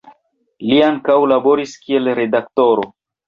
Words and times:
Li 0.69 0.79
ankaŭ 0.85 1.17
laboris 1.33 1.75
kiel 1.83 2.11
redaktoro. 2.23 2.89